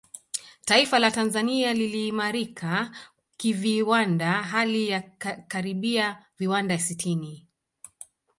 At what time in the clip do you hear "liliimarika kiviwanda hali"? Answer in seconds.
1.73-4.89